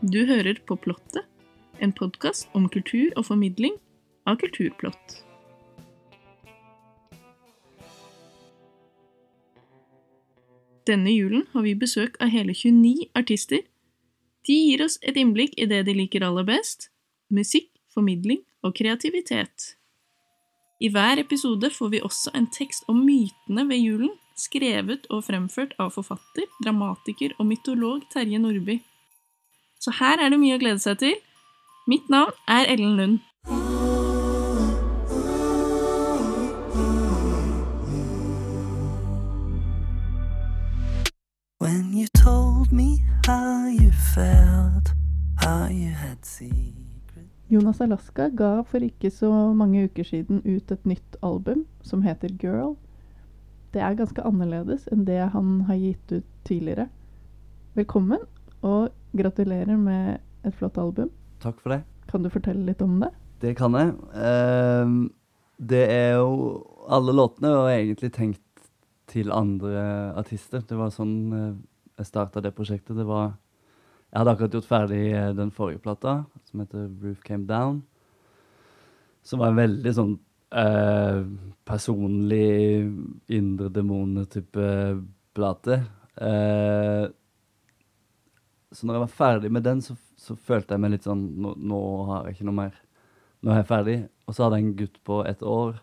Du 0.00 0.26
hører 0.26 0.58
på 0.66 0.76
Plottet, 0.76 1.26
en 1.78 1.92
podkast 1.92 2.48
om 2.56 2.68
kultur 2.72 3.12
og 3.16 3.26
formidling 3.28 3.76
av 4.26 4.38
kulturplott. 4.40 5.18
Denne 10.88 11.12
julen 11.12 11.44
har 11.52 11.62
vi 11.62 11.74
besøk 11.78 12.16
av 12.20 12.32
hele 12.32 12.54
29 12.56 13.10
artister. 13.14 13.60
De 14.48 14.56
gir 14.56 14.82
oss 14.84 14.98
et 15.02 15.20
innblikk 15.20 15.54
i 15.60 15.68
det 15.70 15.84
de 15.86 15.94
liker 15.94 16.24
aller 16.26 16.48
best 16.48 16.88
musikk, 17.30 17.70
formidling 17.94 18.42
og 18.66 18.74
kreativitet. 18.76 19.74
I 20.80 20.88
hver 20.88 21.20
episode 21.20 21.68
får 21.70 21.88
vi 21.88 22.00
også 22.00 22.30
en 22.34 22.46
tekst 22.48 22.86
om 22.88 23.02
mytene 23.04 23.66
ved 23.68 23.82
julen, 23.84 24.12
skrevet 24.36 25.04
og 25.12 25.26
fremført 25.26 25.74
av 25.76 25.92
forfatter, 25.92 26.46
dramatiker 26.64 27.34
og 27.36 27.50
mytolog 27.50 28.06
Terje 28.14 28.40
Nordby. 28.40 28.78
Så 29.80 29.92
her 30.00 30.16
er 30.16 30.32
det 30.32 30.40
mye 30.40 30.56
å 30.56 30.62
glede 30.62 30.80
seg 30.80 30.96
til. 31.02 31.18
Mitt 31.84 32.08
navn 32.08 32.32
er 32.48 32.64
Ellen 32.72 32.96
Lund. 32.96 33.18
When 41.60 41.92
you 41.92 42.08
told 42.24 42.72
me 42.72 43.04
how 43.26 43.68
you 43.68 43.92
felt, 44.14 44.94
how 45.44 45.68
you 45.68 45.92
had 45.92 46.24
secret 46.24 46.79
Jonas 47.50 47.80
Alaska 47.82 48.28
ga 48.30 48.60
for 48.62 48.84
ikke 48.86 49.10
så 49.10 49.28
mange 49.58 49.88
uker 49.88 50.06
siden 50.06 50.38
ut 50.44 50.70
et 50.70 50.84
nytt 50.86 51.16
album 51.26 51.64
som 51.82 52.04
heter 52.04 52.30
Girl. 52.38 52.76
Det 53.74 53.82
er 53.82 53.96
ganske 53.98 54.22
annerledes 54.22 54.84
enn 54.94 55.02
det 55.08 55.18
han 55.32 55.64
har 55.66 55.80
gitt 55.80 56.12
ut 56.14 56.28
tidligere. 56.46 56.86
Velkommen, 57.74 58.22
og 58.62 58.94
gratulerer 59.18 59.74
med 59.74 60.20
et 60.46 60.54
flott 60.54 60.78
album. 60.78 61.10
Takk 61.42 61.58
for 61.58 61.74
det. 61.74 61.80
Kan 62.06 62.22
du 62.22 62.30
fortelle 62.30 62.62
litt 62.68 62.84
om 62.86 63.00
det? 63.02 63.10
Det 63.42 63.56
kan 63.58 63.74
jeg. 63.74 63.96
Uh, 64.14 65.10
det 65.58 65.84
er 65.90 66.20
jo 66.20 66.62
Alle 66.90 67.12
låtene 67.14 67.50
var 67.50 67.74
egentlig 67.74 68.12
tenkt 68.14 68.70
til 69.10 69.34
andre 69.34 70.14
artister. 70.18 70.62
Det 70.62 70.78
var 70.78 70.90
sånn 70.90 71.14
eh, 71.34 71.52
jeg 72.00 72.08
starta 72.08 72.40
det 72.42 72.50
prosjektet. 72.56 72.96
Det 72.98 73.04
var 73.06 73.36
Jeg 74.10 74.18
hadde 74.18 74.32
akkurat 74.34 74.56
gjort 74.56 74.66
ferdig 74.66 75.04
eh, 75.14 75.30
den 75.38 75.52
forrige 75.54 75.82
plata, 75.84 76.24
som 76.48 76.64
heter 76.64 76.88
Roof 77.02 77.22
Came 77.22 77.46
Down. 77.46 77.84
Som 79.22 79.42
var 79.42 79.52
en 79.52 79.60
veldig 79.60 79.92
sånn 79.94 80.16
eh, 80.50 81.22
personlig, 81.68 82.90
indre 83.30 83.70
demoner-type 83.70 84.66
plate. 85.36 85.78
Eh, 86.18 87.06
så 88.70 88.86
når 88.86 88.96
jeg 88.96 89.04
var 89.04 89.14
ferdig 89.20 89.52
med 89.54 89.66
den, 89.66 89.82
så, 89.82 89.94
så 90.18 90.34
følte 90.34 90.74
jeg 90.74 90.82
meg 90.82 90.96
litt 90.96 91.06
sånn 91.06 91.22
nå, 91.42 91.54
nå 91.58 91.80
har 92.10 92.26
jeg 92.26 92.38
ikke 92.38 92.50
noe 92.50 92.58
mer. 92.64 92.82
Nå 93.40 93.54
er 93.54 93.62
jeg 93.62 93.70
ferdig. 93.70 93.96
Og 94.26 94.34
så 94.34 94.46
hadde 94.46 94.60
jeg 94.60 94.66
en 94.66 94.76
gutt 94.82 95.00
på 95.06 95.22
ett 95.26 95.46
år. 95.46 95.80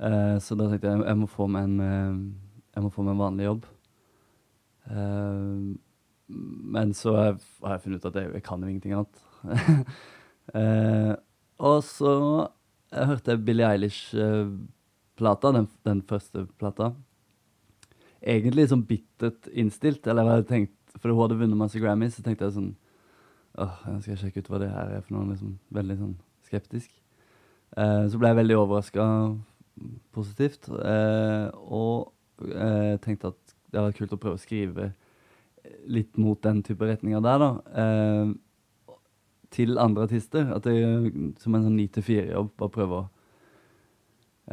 Eh, 0.00 0.36
så 0.40 0.56
da 0.56 0.70
tenkte 0.70 0.94
jeg 0.94 1.04
jeg 1.04 1.20
må 1.20 1.28
få 1.30 1.50
meg 1.50 1.68
en, 1.68 1.80
eh, 1.84 2.82
må 2.82 2.90
få 2.94 3.04
meg 3.04 3.14
en 3.16 3.24
vanlig 3.26 3.50
jobb. 3.50 3.70
Eh, 4.90 5.89
men 6.30 6.94
så 6.96 7.14
har 7.16 7.28
jeg, 7.30 7.82
funnet 7.84 8.00
ut 8.00 8.08
at 8.10 8.18
jeg, 8.20 8.32
jeg 8.38 8.44
kan 8.46 8.62
jo 8.62 8.70
ingenting 8.70 8.96
annet. 8.98 9.26
Eh, 10.50 11.12
og 11.62 11.76
så 11.86 12.12
jeg 12.90 13.06
hørte 13.06 13.30
jeg 13.30 13.42
Billie 13.46 13.68
Eilish-plata, 13.68 15.52
den, 15.54 15.68
den 15.86 16.00
første 16.02 16.42
plata. 16.58 16.88
Egentlig 18.18 18.66
sånn 18.72 18.82
bittert 18.88 19.46
innstilt. 19.54 20.08
Eller 20.10 20.26
jeg 20.26 20.34
hadde 20.34 20.48
tenkt, 20.48 20.96
for 20.96 21.12
hun 21.12 21.22
hadde 21.22 21.38
vunnet 21.38 21.60
masse 21.60 21.78
Grammys, 21.78 22.16
så 22.18 22.24
tenkte 22.26 22.48
jeg 22.48 22.56
sånn 22.58 22.72
Åh, 23.60 23.78
jeg 23.96 24.02
skal 24.04 24.18
sjekke 24.20 24.42
ut 24.42 24.50
hva 24.50 24.60
det 24.62 24.72
her 24.72 24.90
er 24.96 25.04
for 25.04 25.16
noe. 25.16 25.28
Liksom, 25.30 25.54
veldig 25.74 25.96
sånn 26.00 26.16
skeptisk. 26.46 26.90
Eh, 27.76 28.04
så 28.10 28.18
ble 28.18 28.30
jeg 28.30 28.40
veldig 28.40 28.58
overraska 28.58 29.06
positivt. 30.14 30.66
Eh, 30.70 31.46
og 31.62 32.10
eh, 32.50 32.96
tenkte 33.02 33.32
at 33.32 33.54
det 33.70 33.78
hadde 33.78 33.88
vært 33.92 34.02
kult 34.02 34.16
å 34.16 34.20
prøve 34.22 34.38
å 34.38 34.42
skrive 34.42 34.90
litt 35.88 36.18
mot 36.20 36.40
den 36.42 36.62
type 36.66 36.86
retninger 36.86 37.22
der, 37.24 37.42
da. 37.42 37.50
Eh, 37.82 38.32
til 39.54 39.78
andre 39.82 40.06
artister. 40.08 40.52
At 40.54 40.68
jeg 40.68 41.32
som 41.42 41.56
en 41.56 41.66
sånn 41.66 41.78
ni 41.78 41.88
til 41.92 42.06
fire-jobb 42.06 42.52
bare 42.60 42.74
prøve 42.74 43.00
å 43.00 43.08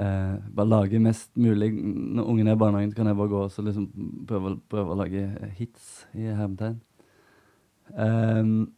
eh, 0.01 0.37
bare 0.57 0.71
lage 0.71 1.01
mest 1.03 1.31
mulig 1.37 1.71
Når 1.75 2.25
ungene 2.25 2.53
er 2.53 2.57
i 2.57 2.61
barnehagen, 2.63 2.95
kan 2.97 3.09
jeg 3.09 3.19
bare 3.19 3.33
gå 3.33 3.43
og 3.45 3.69
liksom 3.69 3.87
prøve, 4.29 4.57
prøve, 4.69 4.93
å 4.93 4.99
lage 4.99 5.51
hits 5.59 6.07
i 6.17 6.27
hermetegn. 6.29 6.79
Um, 7.87 8.73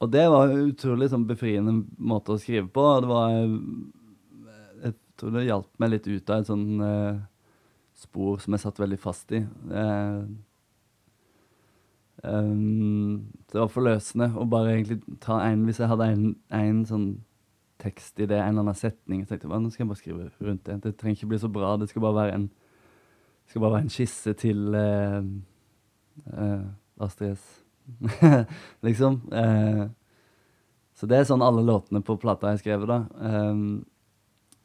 og 0.00 0.12
det 0.14 0.24
var 0.30 0.48
en 0.48 0.70
utrolig 0.70 1.10
sånn, 1.12 1.26
befriende 1.28 1.74
måte 1.98 2.32
å 2.32 2.40
skrive 2.40 2.70
på. 2.72 2.84
Det 3.02 3.10
var 3.10 3.34
Jeg 4.78 4.94
tror 5.18 5.34
det 5.34 5.48
hjalp 5.48 5.82
meg 5.82 5.90
litt 5.90 6.06
ut 6.06 6.30
av 6.30 6.40
et 6.40 6.48
sånn 6.48 6.66
uh, 6.80 7.18
spor 7.98 8.38
som 8.38 8.54
jeg 8.54 8.62
satt 8.62 8.78
veldig 8.78 9.00
fast 9.02 9.34
i. 9.34 9.42
Uh, 9.66 10.22
um, 12.24 13.32
det 13.52 13.60
var 13.60 13.72
forløsende 13.72 14.30
å 14.36 14.46
bare 14.48 14.74
egentlig 14.74 15.00
ta 15.22 15.40
en 15.44 15.64
Hvis 15.68 15.80
jeg 15.82 15.90
hadde 15.90 16.08
en, 16.10 16.84
sånn 16.88 17.08
tekst 17.78 18.18
i 18.18 18.26
det, 18.26 18.38
en 18.40 18.56
eller 18.56 18.66
annen 18.66 18.78
setning, 18.78 19.22
så 19.22 19.34
tenkte 19.36 19.48
jeg 19.52 19.62
nå 19.62 19.70
skal 19.70 19.84
jeg 19.84 19.90
bare 19.92 20.00
skrive 20.00 20.30
rundt 20.48 20.64
det. 20.66 20.80
Det 20.82 20.96
trenger 20.98 21.20
ikke 21.20 21.30
bli 21.30 21.38
så 21.38 21.50
bra. 21.52 21.76
Det 21.78 21.88
skal 21.90 22.02
bare 22.02 22.18
være 22.22 22.34
en, 22.34 22.48
skal 23.46 23.62
bare 23.62 23.76
være 23.76 23.86
en 23.86 23.94
skisse 23.94 24.34
til 24.40 24.74
uh, 24.74 26.64
Astrid 27.06 27.36
S. 27.36 27.46
liksom. 28.86 29.22
Uh, 29.30 29.86
så 30.98 31.06
det 31.06 31.20
er 31.20 31.28
sånn 31.28 31.44
alle 31.46 31.62
låtene 31.62 32.02
på 32.02 32.18
plata 32.18 32.50
jeg 32.56 32.64
skrev 32.64 32.88
da. 32.90 33.04
Um, 33.22 33.86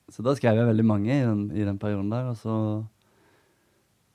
så 0.09 0.25
da 0.25 0.33
skrev 0.37 0.57
jeg 0.57 0.67
veldig 0.67 0.85
mange 0.85 1.13
i 1.13 1.21
den, 1.21 1.43
i 1.53 1.65
den, 1.65 1.77
perioden 1.81 2.09
der. 2.09 2.31
Og 2.31 2.37
så, 2.41 2.55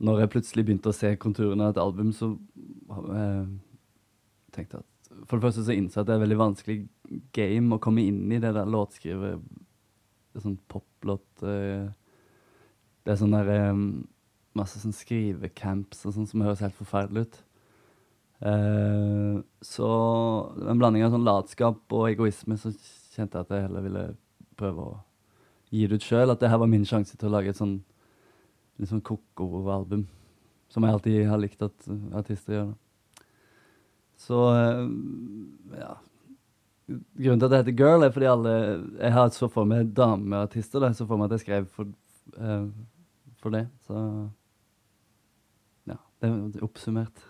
når 0.04 0.20
jeg 0.22 0.32
plutselig 0.34 0.64
begynte 0.66 0.92
å 0.92 0.96
se 0.96 1.10
konturene 1.20 1.66
av 1.66 1.74
et 1.74 1.80
album, 1.82 2.12
så 2.14 2.30
eh, 3.18 3.48
tenkte 4.54 4.78
jeg 4.78 4.84
at 4.84 5.24
For 5.26 5.38
det 5.38 5.48
første 5.48 5.64
så 5.66 5.74
innså 5.74 5.98
jeg 5.98 6.04
at 6.04 6.10
det 6.10 6.14
er 6.16 6.22
veldig 6.22 6.38
vanskelig 6.38 6.78
game 7.34 7.74
å 7.74 7.82
komme 7.82 8.04
inn 8.06 8.20
i 8.30 8.38
det 8.42 8.52
der 8.54 8.70
låtskrivet 8.70 9.42
Det 9.42 10.38
er 10.38 10.44
sånn 10.44 10.60
poplåt 10.70 11.42
eh, 11.42 11.88
Det 13.02 13.14
er 13.14 13.18
sånn 13.18 13.34
der 13.34 13.50
eh, 13.56 13.82
masse 14.58 14.80
sånn 14.82 14.94
skrivecamps 14.96 16.06
og 16.06 16.14
sånn 16.14 16.30
som 16.30 16.42
høres 16.46 16.62
helt 16.64 16.76
forferdelig 16.78 17.26
ut. 17.26 17.36
Uh, 18.38 19.42
så 19.66 19.88
en 20.62 20.78
blanding 20.78 21.02
av 21.02 21.14
sånn 21.14 21.26
latskap 21.26 21.94
og 21.94 22.08
egoisme, 22.10 22.54
så 22.58 22.70
kjente 23.14 23.38
jeg 23.38 23.46
at 23.46 23.54
jeg 23.54 23.64
heller 23.66 23.86
ville 23.86 24.04
prøve 24.58 24.84
å 24.84 24.96
gi 25.74 25.86
det 25.86 25.98
ut 25.98 26.06
sjøl. 26.06 26.32
At 26.32 26.42
det 26.42 26.50
her 26.52 26.60
var 26.62 26.70
min 26.70 26.86
sjanse 26.88 27.16
til 27.16 27.30
å 27.30 27.34
lage 27.34 27.52
et 27.52 27.60
sånn 27.60 27.80
litt 28.78 28.90
sånn 28.90 29.04
koko-album. 29.04 30.06
Som 30.72 30.84
jeg 30.84 30.94
alltid 30.94 31.22
har 31.30 31.40
likt 31.40 31.64
at 31.64 31.88
artister 32.16 32.54
gjør. 32.54 32.68
Så 34.18 34.42
uh, 34.50 34.84
ja. 35.78 35.94
Grunnen 36.88 37.40
til 37.40 37.46
at 37.46 37.52
det 37.52 37.60
heter 37.60 37.76
Girl, 37.76 38.02
er 38.02 38.12
fordi 38.14 38.28
alle 38.30 38.52
Jeg 38.96 39.12
har 39.12 39.28
så 39.36 39.48
for 39.52 39.68
meg 39.68 39.90
dameartister. 39.96 40.84
Jeg 40.86 40.96
så 40.98 41.06
for 41.08 41.20
meg 41.20 41.28
at 41.28 41.38
jeg 41.38 41.46
skrev 41.46 41.68
for, 41.72 41.90
uh, 42.36 42.66
for 43.42 43.54
det. 43.54 43.66
Så 43.86 44.02
ja, 45.88 45.98
det 46.20 46.32
er 46.32 46.66
oppsummert. 46.66 47.24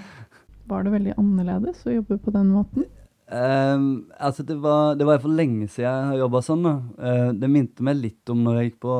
Var 0.68 0.84
det 0.84 0.92
veldig 0.92 1.16
annerledes 1.16 1.86
å 1.88 1.94
jobbe 1.94 2.18
på 2.20 2.34
den 2.34 2.50
måten? 2.52 2.88
Um, 3.28 4.08
altså 4.16 4.40
det 4.42 4.56
var, 4.56 4.96
det 4.96 5.04
var 5.04 5.20
for 5.20 5.28
lenge 5.28 5.68
siden 5.68 5.84
jeg 5.84 6.04
har 6.10 6.16
jobba 6.22 6.40
sånn. 6.46 6.64
Uh, 6.96 7.32
det 7.36 7.48
minte 7.52 7.82
meg 7.84 8.00
litt 8.00 8.24
om 8.32 8.40
når 8.46 8.54
jeg 8.56 8.64
gikk 8.70 8.80
på, 8.86 8.94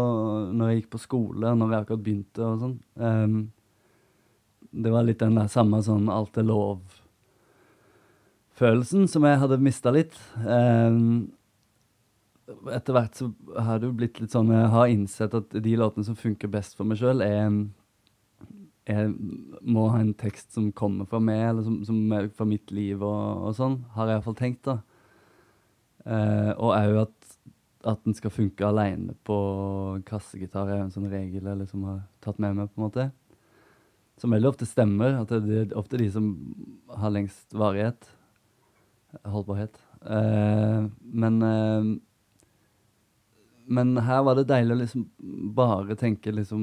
når 0.52 0.68
jeg 0.68 0.76
gikk 0.82 0.90
på 0.92 1.00
skole, 1.00 1.54
når 1.56 1.66
vi 1.70 1.78
akkurat 1.78 2.04
begynte 2.04 2.40
og 2.44 2.60
sånn. 2.60 2.76
Um, 3.00 3.48
det 4.68 4.92
var 4.92 5.08
litt 5.08 5.22
den 5.22 5.38
der 5.40 5.48
samme 5.48 5.80
sånn 5.84 6.08
alt 6.12 6.36
er 6.36 6.44
lov-følelsen 6.44 9.08
som 9.08 9.24
jeg 9.24 9.40
hadde 9.40 9.64
mista 9.64 9.88
litt. 9.96 10.12
Um, 10.44 11.32
etter 12.72 12.96
hvert 12.96 13.16
så 13.16 13.28
har 13.56 13.80
det 13.80 13.88
jo 13.88 13.96
blitt 13.96 14.20
litt 14.22 14.32
sånn 14.32 14.50
Jeg 14.52 14.70
har 14.72 14.88
innsett 14.88 15.34
at 15.36 15.52
de 15.52 15.74
låtene 15.76 16.06
som 16.06 16.16
funker 16.16 16.50
best 16.52 16.76
for 16.76 16.88
meg 16.88 17.00
sjøl, 17.00 17.20
er 17.24 17.48
jeg 18.88 19.12
må 19.68 19.86
ha 19.92 20.00
en 20.02 20.14
tekst 20.16 20.54
som 20.56 20.70
kommer 20.76 21.08
fra 21.08 21.20
meg, 21.22 21.42
eller 21.50 21.66
som, 21.66 21.80
som 21.86 22.12
er 22.16 22.30
fra 22.34 22.46
mitt 22.48 22.72
liv 22.74 23.02
og, 23.02 23.48
og 23.48 23.56
sånn, 23.58 23.82
har 23.94 24.08
jeg 24.08 24.18
iallfall 24.18 24.38
tenkt, 24.38 24.68
da. 24.68 24.78
Eh, 26.08 26.52
og 26.56 26.72
òg 26.72 27.00
at, 27.02 27.32
at 27.92 28.04
den 28.06 28.16
skal 28.16 28.32
funke 28.32 28.66
aleine 28.66 29.16
på 29.28 29.38
kassegitar, 30.08 30.70
er 30.72 30.86
en 30.86 30.94
sånn 30.94 31.10
regel 31.12 31.44
jeg 31.44 31.62
liksom 31.62 31.84
har 31.88 32.02
tatt 32.24 32.40
med 32.42 32.56
meg, 32.56 32.72
på 32.72 32.80
en 32.80 32.86
måte. 32.88 33.08
Som 34.18 34.34
veldig 34.34 34.50
ofte 34.50 34.66
stemmer. 34.66 35.20
At 35.20 35.30
det 35.44 35.60
er 35.60 35.76
ofte 35.78 36.00
de 36.00 36.08
som 36.10 36.32
har 36.98 37.12
lengst 37.14 37.54
varighet. 37.54 38.08
Holdbarhet. 39.22 39.78
Eh, 40.02 40.88
men 41.22 41.42
eh, 41.46 41.96
men 43.68 43.98
her 44.00 44.22
var 44.24 44.38
det 44.38 44.48
deilig 44.48 44.72
å 44.74 44.80
liksom 44.80 45.02
bare 45.56 45.96
tenke 46.00 46.32
liksom 46.32 46.62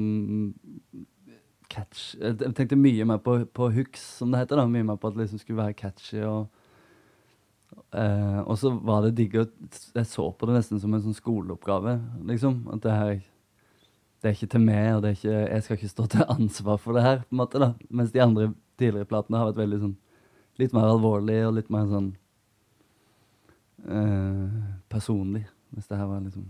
catch 1.76 2.14
Jeg 2.16 2.54
tenkte 2.56 2.78
mye 2.80 3.04
mer 3.08 3.20
på, 3.22 3.38
på 3.52 3.68
hooks, 3.74 4.02
som 4.20 4.32
det 4.32 4.40
heter. 4.42 4.60
da, 4.60 4.66
Mye 4.70 4.86
mer 4.86 4.98
på 5.00 5.10
at 5.10 5.16
det 5.16 5.26
liksom 5.26 5.42
skulle 5.42 5.62
være 5.62 5.76
catchy. 5.78 6.22
og 6.24 6.48
eh, 7.92 8.40
og 8.42 8.58
så 8.58 8.72
var 8.72 9.04
det 9.04 9.16
digg 9.18 9.36
Jeg 9.36 10.06
så 10.08 10.30
på 10.32 10.48
det 10.48 10.58
nesten 10.58 10.80
som 10.82 10.94
en 10.94 11.04
sånn 11.04 11.16
skoleoppgave, 11.16 11.98
liksom. 12.32 12.62
At 12.74 12.84
det 12.86 12.98
her 12.98 13.14
Det 14.22 14.30
er 14.30 14.36
ikke 14.38 14.52
til 14.56 14.62
meg, 14.64 14.86
og 14.96 15.02
det 15.04 15.10
er 15.10 15.16
ikke, 15.20 15.40
jeg 15.52 15.62
skal 15.62 15.76
ikke 15.76 15.92
stå 15.92 16.06
til 16.10 16.28
ansvar 16.38 16.78
for 16.82 16.96
det 16.96 17.02
her, 17.04 17.18
på 17.28 17.36
en 17.36 17.42
måte. 17.44 17.60
da. 17.62 17.74
Mens 17.90 18.12
de 18.12 18.22
andre 18.24 18.52
tidligere 18.80 19.08
platene 19.08 19.38
har 19.38 19.52
vært 19.52 19.64
veldig 19.64 19.80
sånn 19.84 19.96
Litt 20.56 20.72
mer 20.72 20.88
alvorlig 20.88 21.42
og 21.44 21.58
litt 21.58 21.66
mer 21.68 21.84
sånn 21.84 22.06
eh, 23.84 24.54
personlig. 24.88 25.42
Hvis 25.76 25.90
det 25.90 25.98
her 26.00 26.08
var 26.08 26.22
liksom 26.24 26.46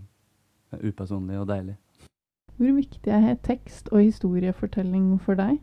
upersonlig 0.79 1.35
og 1.41 1.49
deilig. 1.49 1.75
Hvor 2.57 2.73
viktig 2.73 3.11
er 3.13 3.35
tekst 3.45 3.89
og 3.93 4.01
historiefortelling 4.01 5.11
for 5.21 5.37
deg? 5.37 5.59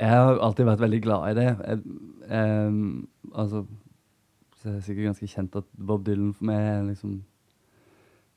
Jeg 0.00 0.08
har 0.08 0.40
alltid 0.40 0.66
vært 0.68 0.82
veldig 0.82 1.00
glad 1.04 1.30
i 1.30 1.36
det. 1.38 1.46
Jeg, 2.28 2.66
altså 3.32 3.64
så 4.62 4.68
er 4.68 4.76
det 4.78 4.84
sikkert 4.86 5.08
ganske 5.10 5.26
kjent 5.26 5.56
at 5.58 5.70
Bob 5.74 6.04
Dylan 6.06 6.34
for 6.38 6.46
meg 6.46 6.60
er 6.62 6.84
liksom 6.86 7.16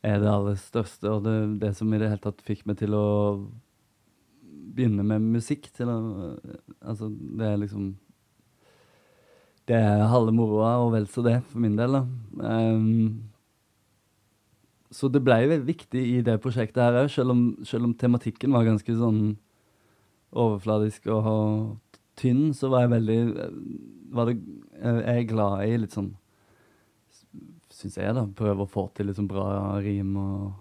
er 0.05 0.19
det 0.21 0.29
aller 0.29 0.57
største, 0.57 1.09
og 1.09 1.23
det, 1.25 1.35
det 1.61 1.71
som 1.77 1.93
i 1.93 1.99
det 2.01 2.09
hele 2.09 2.21
tatt 2.21 2.41
fikk 2.45 2.63
meg 2.69 2.79
til 2.79 2.93
å 2.97 3.05
begynne 4.75 5.05
med 5.05 5.23
musikk. 5.35 5.69
Til 5.73 5.89
å, 5.89 5.97
altså, 6.81 7.09
det 7.09 7.47
er 7.47 7.61
liksom 7.61 7.95
Det 9.65 9.77
er 9.77 10.03
halve 10.11 10.33
moroa, 10.33 10.75
og 10.83 10.91
vel 10.93 11.07
så 11.09 11.23
det, 11.25 11.39
for 11.49 11.61
min 11.61 11.77
del. 11.77 11.97
da. 11.97 12.03
Em, 12.53 13.23
så 14.95 15.09
det 15.11 15.21
ble 15.25 15.41
jo 15.43 15.57
viktig 15.67 16.01
i 16.15 16.19
det 16.23 16.37
prosjektet 16.43 16.79
her 16.79 17.01
òg, 17.01 17.09
selv, 17.11 17.35
selv 17.67 17.89
om 17.89 17.95
tematikken 17.99 18.53
var 18.55 18.67
ganske 18.67 18.95
sånn 18.95 19.35
overfladisk 20.35 21.09
og 21.11 21.25
tynn, 22.19 22.53
så 22.55 22.69
var 22.71 22.85
jeg 22.85 22.93
veldig 22.95 23.19
var 24.15 24.29
det, 24.29 24.37
Jeg 24.79 25.17
er 25.17 25.27
glad 25.27 25.65
i 25.65 25.79
litt 25.81 25.95
sånn 25.95 26.13
Syns 27.75 27.97
jeg, 27.99 28.13
da. 28.15 28.21
Prøve 28.39 28.63
å 28.63 28.71
få 28.71 28.85
til 28.95 29.11
sånn 29.11 29.27
bra 29.27 29.75
rim 29.83 30.13
og 30.15 30.53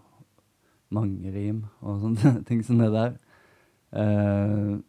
mange 0.95 1.31
rim 1.31 1.61
og 1.79 2.01
sånne 2.03 2.33
ting 2.49 2.65
som 2.67 2.81
det 2.83 2.89
der. 2.91 3.13
Uh, 3.95 4.81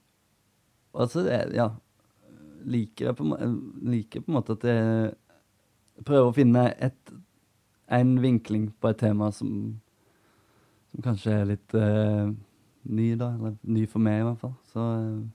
altså, 0.98 1.22
ja 1.54 1.70
Liker 2.66 3.12
jeg 3.12 3.18
på, 3.20 3.28
liker 3.86 4.24
på 4.26 4.32
en 4.32 4.38
måte 4.40 4.56
at 4.58 4.66
jeg 4.66 6.06
prøver 6.08 6.32
å 6.32 6.34
finne 6.34 6.64
et, 6.82 7.14
en 7.88 8.22
vinkling 8.22 8.70
på 8.82 8.90
et 8.90 9.00
tema 9.00 9.32
som, 9.32 9.50
som 10.92 11.06
kanskje 11.06 11.34
er 11.34 11.50
litt 11.52 11.76
uh, 11.78 12.32
ny, 12.84 13.10
da. 13.20 13.32
Eller 13.38 13.58
ny 13.62 13.86
for 13.90 14.04
meg, 14.04 14.22
i 14.22 14.28
hvert 14.30 14.42
fall. 14.42 14.56
Så 14.74 14.80
uh, 14.82 15.26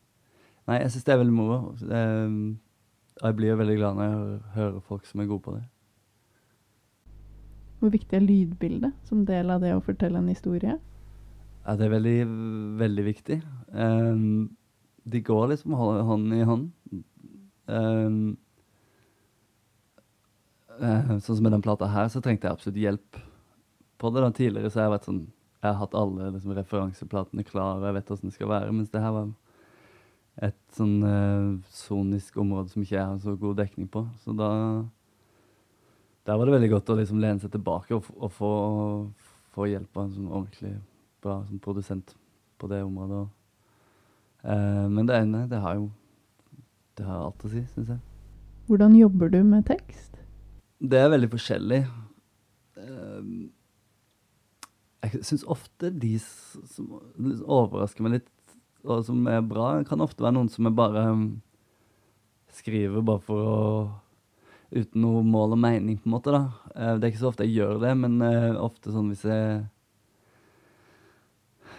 Nei, 0.68 0.82
jeg 0.84 0.92
syns 0.94 1.06
det 1.06 1.14
er 1.14 1.18
veldig 1.18 1.34
moro. 1.34 1.56
Og 1.72 3.24
jeg 3.26 3.36
blir 3.36 3.56
veldig 3.58 3.76
glad 3.80 3.96
når 3.98 4.10
jeg 4.10 4.40
hører, 4.54 4.82
folk 4.86 5.08
som 5.08 5.22
er 5.22 5.26
gode 5.26 5.42
på 5.42 5.54
det. 5.56 5.64
Hvor 7.80 7.90
viktig 7.90 8.16
er 8.16 8.22
lydbildet 8.22 9.08
som 9.08 9.24
del 9.26 9.50
av 9.50 9.64
det 9.64 9.72
å 9.74 9.82
fortelle 9.82 10.20
en 10.20 10.30
historie? 10.30 10.76
Ja, 11.64 11.74
det 11.76 11.88
er 11.88 11.94
veldig, 11.96 12.18
veldig 12.80 13.06
viktig. 13.08 13.40
Um, 13.72 14.50
de 15.10 15.22
går 15.24 15.50
liksom 15.54 15.74
hånd 15.74 16.36
i 16.36 16.44
hånd. 16.46 16.68
Ehm, 17.70 18.36
eh, 20.80 21.12
sånn 21.18 21.36
som 21.36 21.44
med 21.46 21.54
den 21.56 21.64
plata 21.64 21.88
her, 21.90 22.08
så 22.12 22.22
trengte 22.24 22.48
jeg 22.48 22.56
absolutt 22.56 22.80
hjelp 22.80 23.20
på 24.00 24.10
det. 24.10 24.24
da. 24.24 24.32
Tidligere 24.34 24.70
så 24.70 24.80
har 24.80 24.88
jeg 24.88 24.96
vært 24.96 25.10
sånn 25.10 25.20
Jeg 25.60 25.74
har 25.74 25.80
hatt 25.82 25.94
alle 25.98 26.30
liksom, 26.32 26.54
referanseplatene 26.56 27.44
klare, 27.44 27.84
jeg 27.84 27.96
vet 27.98 28.10
åssen 28.14 28.30
det 28.30 28.36
skal 28.38 28.48
være. 28.48 28.72
Mens 28.72 28.88
det 28.88 29.02
her 29.04 29.12
var 29.12 29.26
et 30.40 30.60
sånn 30.72 31.02
eh, 31.04 31.48
sonisk 31.68 32.38
område 32.40 32.72
som 32.72 32.80
ikke 32.80 32.96
jeg 32.96 33.04
har 33.04 33.18
så 33.20 33.34
god 33.36 33.58
dekning 33.60 33.90
på. 33.92 34.06
Så 34.24 34.32
da 34.32 34.50
Der 36.24 36.36
var 36.36 36.46
det 36.46 36.54
veldig 36.54 36.70
godt 36.70 36.90
å 36.92 36.96
liksom 36.96 37.20
lene 37.20 37.40
seg 37.40 37.52
tilbake 37.52 37.96
og, 37.96 38.08
og 38.16 38.32
få, 38.32 38.52
få 39.52 39.68
hjelp 39.68 39.96
av 39.96 40.06
en 40.06 40.14
sånn 40.14 40.30
ordentlig 40.30 40.72
bra 41.20 41.40
sånn 41.44 41.60
produsent 41.60 42.14
på 42.60 42.68
det 42.70 42.82
området. 42.84 43.26
Eh, 44.44 44.86
men 44.88 45.08
det 45.08 45.16
ene, 45.20 45.46
det 45.50 45.60
har 45.60 45.76
jo 45.76 45.90
Det 46.96 47.04
har 47.06 47.24
alt 47.24 47.44
å 47.44 47.48
si, 47.48 47.62
syns 47.74 47.88
jeg. 47.88 48.00
Hvordan 48.68 48.96
jobber 48.98 49.30
du 49.32 49.38
med 49.44 49.64
tekst? 49.64 50.19
Det 50.80 50.96
er 50.96 51.10
veldig 51.12 51.28
forskjellig. 51.28 51.80
Eh, 52.80 53.32
jeg 55.04 55.24
syns 55.24 55.44
ofte 55.48 55.90
de 55.92 56.14
som 56.20 56.94
overrasker 57.44 58.04
meg 58.04 58.18
litt, 58.18 58.30
og 58.84 59.04
som 59.04 59.26
er 59.28 59.42
bra, 59.44 59.74
kan 59.84 60.00
ofte 60.00 60.24
være 60.24 60.38
noen 60.38 60.48
som 60.52 60.68
er 60.68 60.76
bare 60.76 61.02
um, 61.12 61.24
skriver 62.52 63.04
bare 63.04 63.24
for 63.24 63.50
å 63.50 63.58
Uten 64.70 65.02
noe 65.02 65.24
mål 65.26 65.56
og 65.56 65.58
mening, 65.58 65.96
på 65.98 66.06
en 66.06 66.12
måte. 66.14 66.30
da. 66.30 66.44
Eh, 66.76 66.92
det 66.94 67.02
er 67.02 67.10
ikke 67.10 67.18
så 67.24 67.30
ofte 67.32 67.42
jeg 67.42 67.56
gjør 67.56 67.80
det, 67.82 67.90
men 67.98 68.20
eh, 68.22 68.52
ofte 68.54 68.92
sånn 68.94 69.08
hvis 69.10 69.24
jeg 69.26 69.64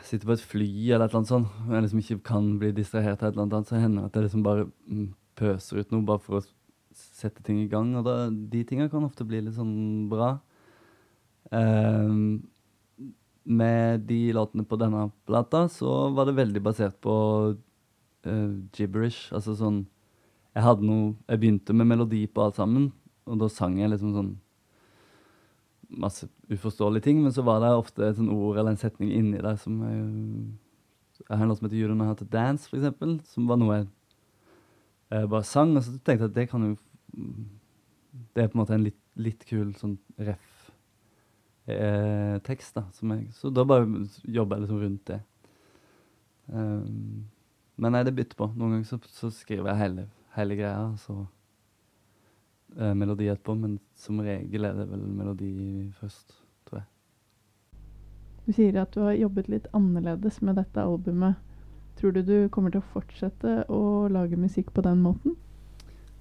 sitter 0.09 0.27
på 0.27 0.36
et 0.36 0.44
fly 0.44 0.68
eller 0.68 1.06
et 1.06 1.13
eller 1.13 1.21
annet 1.21 1.31
sånt, 1.31 1.53
og 1.69 1.71
jeg 1.71 1.86
liksom 1.86 2.01
ikke 2.01 2.18
kan 2.27 2.50
bli 2.59 2.74
distrahert 2.75 3.24
av 3.24 3.30
et 3.30 3.38
eller 3.38 3.45
annet, 3.45 3.69
så 3.71 3.80
hender 3.80 4.03
det 4.03 4.09
at 4.09 4.19
jeg 4.19 4.25
liksom 4.25 4.44
bare 4.44 4.65
mm, 4.68 5.06
pøser 5.39 5.80
ut 5.80 5.95
noe 5.95 6.07
bare 6.09 6.24
for 6.25 6.42
å 6.42 6.44
sette 7.21 7.44
ting 7.45 7.62
i 7.62 7.69
gang. 7.71 7.94
Og 8.00 8.06
da, 8.07 8.15
de 8.30 8.63
tinga 8.68 8.89
kan 8.92 9.06
ofte 9.07 9.25
bli 9.27 9.42
litt 9.45 9.57
sånn 9.57 10.07
bra. 10.12 10.36
Um, 11.51 12.44
med 13.44 14.06
de 14.07 14.19
låtene 14.38 14.65
på 14.68 14.77
denne 14.80 15.09
plata, 15.27 15.65
så 15.71 16.12
var 16.15 16.30
det 16.30 16.38
veldig 16.38 16.62
basert 16.63 17.00
på 17.03 17.15
uh, 17.56 18.53
gibberish. 18.77 19.31
Altså 19.36 19.57
sånn 19.57 19.83
Jeg 20.51 20.65
hadde 20.65 20.83
noe 20.83 21.13
Jeg 21.30 21.42
begynte 21.42 21.74
med 21.74 21.88
melodi 21.88 22.25
på 22.27 22.44
alt 22.45 22.59
sammen, 22.59 22.92
og 23.25 23.39
da 23.42 23.50
sang 23.51 23.80
jeg 23.80 23.92
liksom 23.92 24.15
sånn 24.15 24.31
masse 25.92 26.27
uforståelige 26.48 27.03
ting, 27.03 27.18
men 27.19 27.33
så 27.36 27.44
var 27.44 27.59
det 27.59 27.71
ofte 27.75 28.06
et 28.06 28.15
sånn 28.15 28.31
ord 28.31 28.56
eller 28.56 28.71
en 28.71 28.80
setning 28.80 29.09
inni 29.12 29.42
der 29.44 29.57
som 29.59 29.81
jeg, 29.83 30.06
jeg 31.19 31.33
har 31.33 31.44
en 31.44 31.51
låt 31.51 31.59
som 31.59 31.68
heter 31.68 31.80
You 31.81 31.89
Don't 31.89 32.00
Know 32.00 32.07
How 32.07 32.15
To 32.15 32.27
Dance, 32.31 32.69
for 32.69 32.80
eksempel, 32.80 33.18
som 33.27 33.50
var 33.50 33.59
noe 33.59 33.75
jeg 33.75 33.89
jeg 35.12 35.27
bare 35.27 35.44
sang, 35.44 35.75
og 35.75 35.83
så 35.83 35.92
tenkte 35.92 36.24
jeg 36.24 36.30
at 36.30 36.36
det 36.36 36.48
kan 36.48 36.63
jo 36.63 36.75
Det 37.12 38.44
er 38.44 38.50
på 38.52 38.58
en 38.58 38.62
måte 38.62 38.75
en 38.75 38.86
litt, 38.86 39.00
litt 39.16 39.44
kul 39.48 39.74
sånn 39.80 39.98
ref 40.19 40.72
eh, 41.72 42.38
da. 42.75 42.86
Som 42.96 43.13
jeg, 43.15 43.27
så 43.36 43.51
da 43.53 43.65
bare 43.68 43.88
jobber 44.24 44.58
jeg 44.58 44.65
liksom 44.65 44.82
rundt 44.82 45.06
det. 45.12 45.20
Um, 46.51 47.27
men 47.82 47.96
nei, 47.96 48.03
det 48.03 48.15
bytter 48.15 48.38
på. 48.38 48.50
Noen 48.56 48.77
ganger 48.77 48.89
så, 48.89 49.00
så 49.10 49.32
skriver 49.34 49.72
jeg 49.72 49.82
hele, 49.82 50.08
hele 50.36 50.58
greia, 50.60 50.82
og 50.91 51.00
så 51.01 51.15
eh, 52.77 52.94
melodi 52.98 53.30
etterpå. 53.32 53.56
Men 53.58 53.80
som 53.98 54.20
regel 54.22 54.68
er 54.68 54.75
det 54.77 54.88
vel 54.91 55.06
melodi 55.08 55.51
først, 56.00 56.36
tror 56.70 56.82
jeg. 56.82 56.89
Du 58.46 58.51
sier 58.58 58.82
at 58.82 58.94
du 58.94 59.06
har 59.06 59.18
jobbet 59.18 59.50
litt 59.53 59.70
annerledes 59.77 60.41
med 60.46 60.60
dette 60.62 60.84
albumet. 60.84 61.39
Tror 62.00 62.13
du 62.15 62.22
du 62.25 62.36
kommer 62.53 62.74
til 62.74 62.82
å 62.82 62.91
fortsette 62.94 63.63
å 63.70 64.08
lage 64.10 64.39
musikk 64.39 64.72
på 64.75 64.84
den 64.86 65.01
måten? 65.03 65.36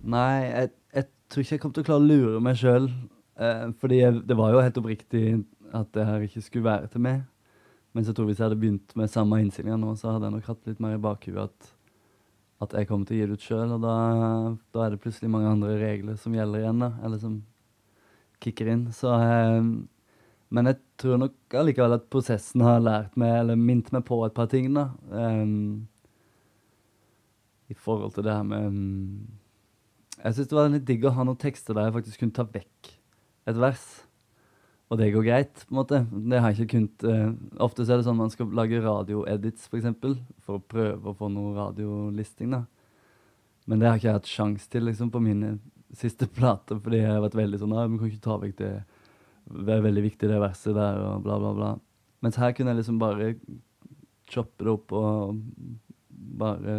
Nei, 0.00 0.49
jeg 0.49 0.73
tror 1.30 1.44
ikke 1.44 1.56
jeg 1.56 1.62
kommer 1.62 1.78
til 1.78 1.84
å 1.84 1.88
klare 1.88 2.02
å 2.02 2.08
lure 2.10 2.44
meg 2.44 2.58
sjøl. 2.60 2.88
Eh, 3.40 3.66
fordi 3.80 4.00
jeg, 4.02 4.22
det 4.28 4.37
var 4.38 4.52
jo 4.52 4.62
helt 4.64 4.80
oppriktig 4.80 5.25
at 5.76 5.90
det 5.94 6.06
her 6.06 6.25
ikke 6.26 6.42
skulle 6.44 6.66
være 6.66 6.90
til 6.92 7.04
meg. 7.04 7.22
Men 7.94 8.06
så 8.06 8.14
tror 8.14 8.26
jeg 8.26 8.34
hvis 8.34 8.40
jeg 8.42 8.49
hadde 8.49 8.60
begynt 8.62 8.96
med 8.99 9.10
samme 9.10 9.38
innstillinga 9.42 9.78
nå, 9.80 9.94
så 9.99 10.14
hadde 10.14 10.28
jeg 10.28 10.37
nok 10.37 10.50
hatt 10.50 10.68
litt 10.68 10.82
mer 10.82 10.96
i 10.96 11.02
bakhuet 11.02 11.40
at, 11.42 11.70
at 12.66 12.76
jeg 12.78 12.90
kommer 12.90 13.08
til 13.08 13.16
å 13.16 13.20
gi 13.20 13.30
det 13.30 13.38
ut 13.38 13.46
sjøl. 13.46 13.76
Og 13.76 13.80
da, 13.82 13.94
da 14.75 14.84
er 14.84 14.94
det 14.94 15.00
plutselig 15.02 15.30
mange 15.32 15.50
andre 15.50 15.78
regler 15.80 16.18
som 16.20 16.37
gjelder 16.37 16.64
igjen, 16.64 16.84
da. 16.84 16.92
Eller 17.06 17.22
som 17.22 17.40
kicker 18.42 18.70
inn. 18.75 18.84
Så 18.96 19.14
eh, 19.14 19.58
Men 20.50 20.70
jeg 20.70 20.80
tror 21.00 21.20
nok 21.22 21.58
allikevel 21.62 21.99
at 21.99 22.08
prosessen 22.10 22.62
har 22.66 22.82
lært 22.82 23.18
meg, 23.20 23.37
eller 23.42 23.58
minnet 23.58 23.92
meg 23.94 24.06
på 24.06 24.18
et 24.26 24.34
par 24.34 24.50
ting, 24.50 24.70
da. 24.75 24.88
Em, 25.14 25.87
I 27.70 27.76
forhold 27.78 28.16
til 28.16 28.26
det 28.26 28.34
her 28.34 28.46
med 28.46 28.66
mm, 28.75 29.39
Jeg 30.20 30.36
syns 30.36 30.50
det 30.50 30.56
var 30.56 30.70
litt 30.72 30.86
digg 30.88 31.04
å 31.08 31.14
ha 31.16 31.24
noen 31.24 31.40
tekster 31.40 31.76
der 31.76 31.88
jeg 31.88 31.96
faktisk 31.96 32.22
kunne 32.22 32.36
ta 32.36 32.44
vekk 32.44 32.90
et 33.48 33.60
vers. 33.60 33.84
Og 34.90 34.98
det 34.98 35.12
går 35.14 35.24
greit, 35.24 35.62
på 35.62 35.72
en 35.72 35.78
måte. 35.78 36.00
Det 36.10 36.40
har 36.42 36.50
jeg 36.50 36.64
ikke 36.64 36.72
kunnet 36.74 37.04
uh, 37.06 37.62
Ofte 37.62 37.84
så 37.86 37.94
er 37.94 38.00
det 38.00 38.06
sånn 38.08 38.18
man 38.18 38.32
skal 38.32 38.50
lage 38.58 38.80
radioedits, 38.82 39.68
f.eks., 39.68 39.70
for, 39.70 39.78
eksempel, 39.78 40.16
for 40.42 40.58
å 40.58 40.64
prøve 40.72 41.12
å 41.12 41.16
få 41.16 41.30
noe 41.30 41.54
radiolisting, 41.54 42.56
da. 42.56 42.64
Men 43.70 43.80
det 43.80 43.86
har 43.86 44.00
ikke 44.00 44.08
jeg 44.08 44.18
hatt 44.18 44.32
sjans 44.32 44.66
til 44.72 44.88
liksom, 44.88 45.12
på 45.14 45.22
mine 45.22 45.54
siste 45.96 46.26
plater, 46.36 46.82
fordi 46.82 47.04
jeg 47.04 47.14
har 47.14 47.22
vært 47.22 47.38
veldig 47.38 47.62
sånn 47.62 47.72
Nei, 47.76 47.86
vi 47.92 48.00
kan 48.02 48.10
ikke 48.10 48.26
ta 48.26 48.38
vekk 48.42 48.58
det. 48.58 48.72
Det 49.50 49.76
er 49.76 49.86
veldig 49.86 50.04
viktig, 50.08 50.30
det 50.30 50.42
verset 50.42 50.76
der, 50.76 51.00
og 51.06 51.24
bla, 51.24 51.38
bla, 51.42 51.54
bla. 51.54 51.72
Mens 52.20 52.36
her 52.42 52.52
kunne 52.56 52.74
jeg 52.74 52.82
liksom 52.82 52.98
bare 53.00 53.32
choppe 54.30 54.66
det 54.66 54.74
opp 54.74 54.92
og 54.94 55.38
bare 56.10 56.76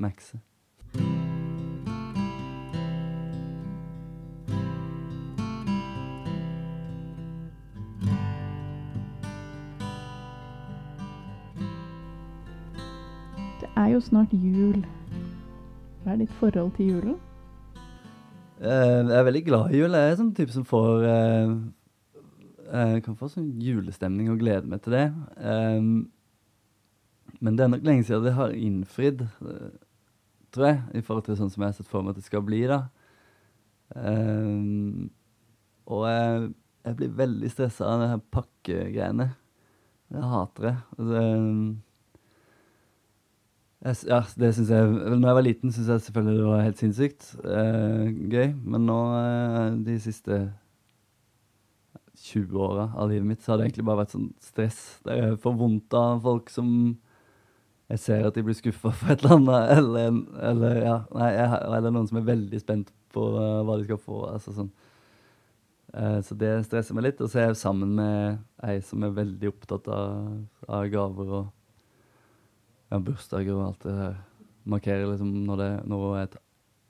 maxe. 0.00 0.38
Snart 14.04 14.32
jul. 14.36 14.82
Hva 16.04 16.12
er 16.12 16.20
ditt 16.20 16.32
forhold 16.40 16.74
til 16.76 16.90
julen? 16.92 17.14
Eh, 18.60 19.00
jeg 19.00 19.16
er 19.16 19.24
veldig 19.26 19.44
glad 19.46 19.72
i 19.72 19.80
jul. 19.80 19.96
Jeg 19.96 20.10
er 20.10 20.18
sånn 20.18 20.34
type 20.36 20.52
som 20.54 20.66
får 20.68 21.06
eh, 21.08 21.54
eh, 22.68 22.96
Kan 23.04 23.16
få 23.18 23.30
sånn 23.32 23.48
julestemning 23.62 24.28
og 24.32 24.42
glede 24.42 24.68
meg 24.70 24.84
til 24.84 24.96
det. 24.98 25.06
Um, 25.40 25.94
men 27.40 27.56
det 27.56 27.64
er 27.64 27.72
nok 27.72 27.86
lenge 27.86 28.04
siden 28.06 28.26
det 28.26 28.36
har 28.36 28.52
innfridd, 28.56 29.24
tror 30.54 30.68
jeg, 30.68 30.78
i 30.96 31.02
forhold 31.04 31.26
til 31.26 31.38
sånn 31.40 31.50
som 31.52 31.64
jeg 31.64 31.72
har 31.72 31.78
sett 31.80 31.90
for 31.90 32.04
meg 32.04 32.14
at 32.14 32.20
det 32.20 32.28
skal 32.28 32.44
bli. 32.46 32.62
da. 32.70 32.84
Um, 33.96 35.10
og 35.90 36.06
jeg, 36.08 36.94
blir 37.00 37.18
veldig 37.18 37.50
stressa 37.52 37.88
av 37.88 38.04
de 38.04 38.12
her 38.12 38.22
pakkegreiene. 38.32 39.28
Jeg 40.14 40.30
hater 40.30 40.68
det. 40.68 40.76
Altså, 40.94 41.24
ja, 43.84 44.22
det 44.40 44.54
synes 44.56 44.70
jeg 44.72 44.88
Når 44.88 45.28
jeg 45.28 45.36
var 45.36 45.44
liten, 45.44 45.72
syntes 45.72 45.88
jeg 45.92 46.00
selvfølgelig 46.06 46.38
det 46.38 46.50
var 46.50 46.62
helt 46.64 46.78
sinnssykt 46.80 47.26
eh, 47.44 48.04
gøy. 48.32 48.46
Men 48.64 48.86
nå, 48.88 49.00
eh, 49.18 49.74
de 49.86 49.96
siste 50.00 50.38
20 52.24 52.60
åra 52.64 52.86
av 52.96 53.10
livet 53.10 53.26
mitt, 53.28 53.42
så 53.42 53.52
har 53.52 53.58
det 53.60 53.66
egentlig 53.68 53.84
bare 53.84 54.00
vært 54.04 54.14
sånn 54.14 54.30
stress. 54.40 54.80
Der 55.04 55.20
jeg 55.20 55.40
får 55.42 55.58
vondt 55.60 55.96
av 55.98 56.22
folk 56.24 56.48
som 56.52 56.70
jeg 57.92 58.00
ser 58.00 58.24
at 58.24 58.36
de 58.36 58.44
blir 58.46 58.56
skuffa 58.56 58.94
for 58.96 59.12
et 59.12 59.24
eller 59.24 59.36
annet, 59.36 59.74
eller, 59.78 60.16
eller, 60.50 60.78
ja, 60.80 60.96
nei, 61.12 61.30
jeg, 61.34 61.50
eller 61.66 61.92
noen 61.92 62.08
som 62.08 62.20
er 62.20 62.30
veldig 62.30 62.60
spent 62.62 62.94
på 63.12 63.26
uh, 63.36 63.60
hva 63.66 63.76
de 63.76 63.84
skal 63.84 64.00
få. 64.00 64.22
altså 64.30 64.54
sånn. 64.56 64.72
Eh, 65.94 66.20
så 66.26 66.36
det 66.38 66.54
stresser 66.66 66.96
meg 66.96 67.10
litt. 67.10 67.20
Og 67.22 67.30
så 67.30 67.42
er 67.42 67.50
jeg 67.50 67.60
sammen 67.60 67.92
med 67.98 68.40
ei 68.64 68.78
som 68.86 69.04
er 69.04 69.14
veldig 69.14 69.52
opptatt 69.52 69.90
av, 69.92 70.32
av 70.66 70.88
gaver 70.92 71.36
og 71.40 71.52
ja, 72.90 73.00
bursdager 73.00 73.56
og 73.56 73.66
alt 73.68 73.84
det 73.86 73.96
her. 73.98 74.16
Markerer 74.64 75.10
liksom 75.10 75.32
når, 75.44 75.60
det, 75.60 75.70
når, 75.90 76.04
hun 76.04 76.16
er, 76.22 76.38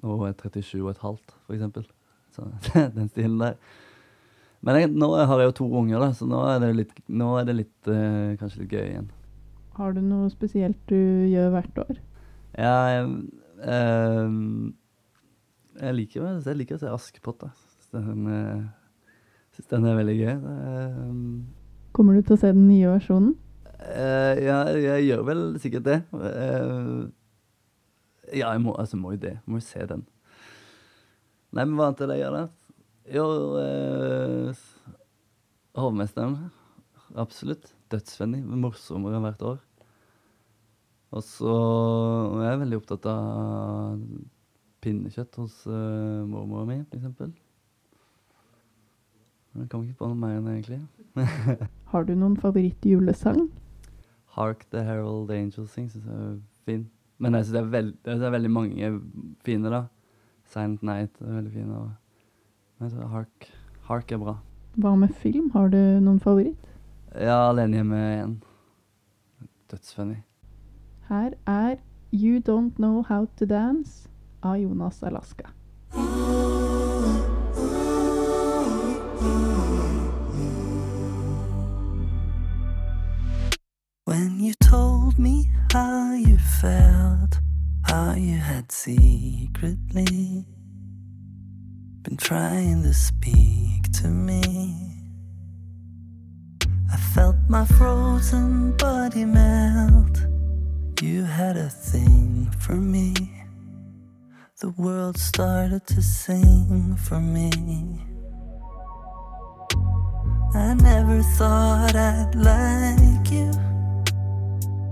når 0.02 0.20
hun 0.20 0.28
er 0.28 0.36
37 0.38 0.82
og 0.82 0.92
et 0.92 1.02
halvt, 1.02 1.34
for 1.46 1.56
eksempel. 1.56 1.88
Så 2.34 2.46
den 2.96 3.10
stilen 3.10 3.40
der. 3.42 3.58
Men 4.64 4.78
jeg, 4.80 4.92
nå 4.96 5.10
har 5.12 5.40
jeg 5.40 5.50
jo 5.50 5.56
to 5.58 5.66
unger, 5.82 6.00
da, 6.00 6.12
så 6.16 6.26
nå 6.28 6.40
er 6.48 6.62
det 6.62 6.70
litt, 6.78 6.94
nå 7.12 7.34
er 7.36 7.48
det 7.48 7.58
litt 7.58 7.90
eh, 7.92 8.32
kanskje 8.40 8.62
litt 8.62 8.72
gøy 8.72 8.84
igjen. 8.86 9.10
Har 9.76 9.92
du 9.92 10.00
noe 10.00 10.30
spesielt 10.32 10.78
du 10.88 10.96
gjør 11.28 11.50
hvert 11.52 11.80
år? 11.82 11.98
Ja, 12.54 12.74
jeg, 12.94 13.10
ehm, 13.66 14.72
jeg 15.80 15.96
liker 15.98 16.28
jeg 16.46 16.58
liker 16.60 16.78
å 16.78 16.82
se 16.84 16.92
Askepott. 16.94 17.44
Jeg 17.44 17.52
Synes 17.92 19.68
Den, 19.68 19.84
eh, 19.84 19.90
er 19.90 19.98
veldig 19.98 20.16
gøy. 20.16 20.30
Er, 20.32 20.94
ehm, 20.94 21.26
Kommer 21.92 22.14
du 22.16 22.22
til 22.22 22.38
å 22.38 22.40
se 22.40 22.52
den 22.54 22.68
nye 22.70 22.94
versjonen? 22.94 23.34
Eh, 23.84 24.40
ja, 24.46 24.58
jeg 24.80 25.04
gjør 25.08 25.22
vel 25.28 25.42
sikkert 25.60 25.86
det. 25.86 25.98
Uh, 26.16 27.04
ja, 28.32 28.48
jeg 28.54 28.62
må, 28.64 28.74
altså, 28.80 28.96
må 28.96 29.12
jo 29.14 29.20
det. 29.20 29.36
Må 29.44 29.60
jo 29.60 29.66
se 29.66 29.84
den. 29.90 30.06
Nei, 31.54 31.66
men 31.66 31.76
hva 31.76 31.90
annet 31.90 32.02
er 32.02 32.10
det 32.10 32.18
jeg 32.18 32.24
gjør, 32.24 32.38
da? 32.38 32.44
Jo, 33.14 33.26
uh, 33.60 34.94
Hovmesteren. 35.78 36.38
Absolutt. 37.20 37.74
Dødsvennlig. 37.92 38.42
Morsommere 38.64 39.20
hvert 39.22 39.44
år. 39.52 39.58
Og 41.14 41.22
så 41.22 41.54
jeg 42.40 42.50
er 42.50 42.62
veldig 42.64 42.78
opptatt 42.80 43.04
av 43.06 44.00
pinnekjøtt 44.82 45.36
hos 45.38 45.60
uh, 45.68 46.24
mormora 46.26 46.64
mi, 46.68 46.80
eksempel. 46.96 47.30
Jeg 49.54 49.68
kommer 49.70 49.86
ikke 49.86 50.00
på 50.00 50.08
noe 50.10 50.18
mer 50.18 50.40
enn 50.40 50.48
det, 50.48 50.56
egentlig. 50.56 51.68
Har 51.92 52.08
du 52.08 52.16
noen 52.18 52.34
favorittjulesang? 52.40 53.44
Hark 54.34 54.64
the 54.70 54.82
Herald 54.82 55.30
Angels 55.30 55.70
Sing 55.70 55.88
syns 55.90 56.04
jeg 56.06 56.14
er 56.28 56.38
fin. 56.66 56.86
Men 57.22 57.34
jeg 57.38 57.44
syns 57.46 57.52
det, 57.54 57.60
er 57.62 57.70
veld- 57.70 57.96
det 58.04 58.14
er 58.26 58.30
veldig 58.34 58.50
mange 58.50 58.88
fine, 59.46 59.70
da. 59.70 59.82
Silent 60.50 60.82
Night 60.82 61.20
er 61.22 61.36
veldig 61.38 61.52
fin. 61.52 61.70
Og 61.70 61.90
jeg 62.80 62.90
synes 62.90 63.10
Hark, 63.12 63.48
Hark 63.88 64.12
er 64.12 64.18
bra. 64.18 64.36
Hva 64.76 64.94
med 64.98 65.14
film? 65.14 65.50
Har 65.54 65.68
du 65.70 65.78
noen 66.02 66.18
favoritt? 66.20 66.58
Ja, 67.14 67.36
Alene 67.52 67.78
hjemme 67.78 68.00
igjen. 68.10 68.32
Dødsfunny. 69.70 70.16
Her 71.08 71.34
er 71.46 71.76
You 72.12 72.40
Don't 72.40 72.74
Know 72.76 73.02
How 73.08 73.26
To 73.38 73.46
Dance 73.46 74.08
av 74.42 74.56
Jonas 74.60 75.02
Alaska. 75.02 75.50
Felt, 86.64 87.40
how 87.84 88.14
you 88.14 88.38
had 88.38 88.72
secretly 88.72 90.46
been 92.00 92.16
trying 92.16 92.82
to 92.82 92.94
speak 92.94 93.82
to 94.00 94.08
me, 94.08 94.40
I 96.90 96.96
felt 97.12 97.36
my 97.50 97.66
frozen 97.66 98.74
body 98.78 99.26
melt. 99.26 100.16
You 101.02 101.24
had 101.24 101.58
a 101.58 101.68
thing 101.68 102.50
for 102.58 102.76
me. 102.76 103.12
The 104.62 104.70
world 104.70 105.18
started 105.18 105.86
to 105.88 106.00
sing 106.00 106.96
for 106.96 107.20
me. 107.20 107.50
I 110.54 110.72
never 110.72 111.22
thought 111.36 111.94
I'd 111.94 112.34
like 112.34 113.30
you. 113.30 113.73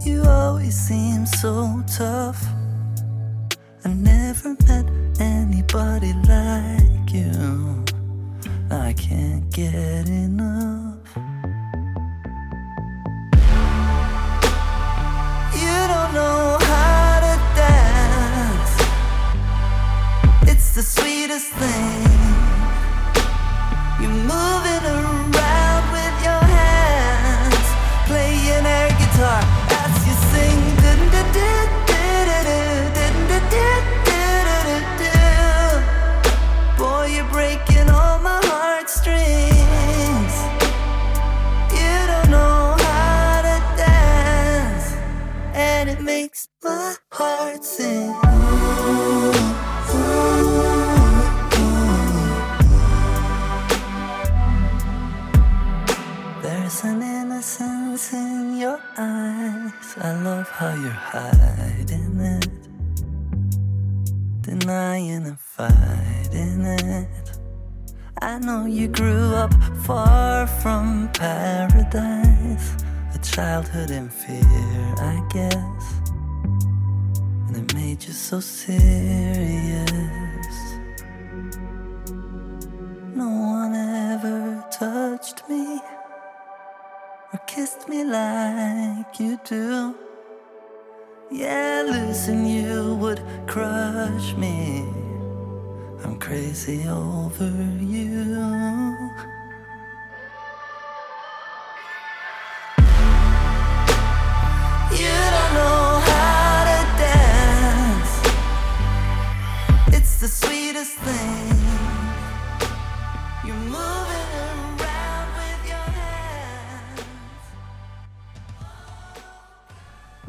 You 0.04 0.24
always 0.24 0.74
seem 0.76 1.26
so 1.26 1.80
tough. 1.86 2.44
I 3.84 3.92
never 3.92 4.56
met 4.66 4.84
anybody 5.20 6.12
like 6.26 7.12
you. 7.12 7.84
I 8.68 8.92
can't 8.94 9.48
get 9.52 10.08
enough. 10.08 10.98
You 15.54 15.76
don't 15.92 16.12
know 16.18 16.58
how 16.60 17.20
to 17.26 17.34
dance. 17.54 18.74
It's 20.50 20.74
the 20.74 20.82
sweetest 20.82 21.52
thing. 21.52 22.11
Denying 64.62 65.26
and 65.26 65.40
fighting 65.40 66.64
it. 66.64 67.38
I 68.20 68.38
know 68.38 68.66
you 68.66 68.86
grew 68.86 69.34
up 69.34 69.52
far 69.84 70.46
from 70.46 71.10
paradise, 71.14 72.76
a 73.12 73.18
childhood 73.18 73.90
in 73.90 74.08
fear, 74.08 74.94
I 74.98 75.20
guess. 75.32 75.84
And 77.48 77.56
it 77.56 77.74
made 77.74 78.04
you 78.04 78.12
so 78.12 78.38
serious. 78.38 78.76
No 83.16 83.28
one 83.28 83.74
ever 83.74 84.64
touched 84.70 85.42
me 85.48 85.80
or 87.32 87.38
kissed 87.48 87.88
me 87.88 88.04
like 88.04 89.18
you 89.18 89.40
do. 89.44 89.96
Yeah, 91.32 91.84
losing 91.86 92.44
you 92.44 92.94
would 92.96 93.22
crush 93.46 94.34
me. 94.34 94.84
I'm 96.04 96.18
crazy 96.18 96.86
over 96.86 97.50
you. 97.80 99.10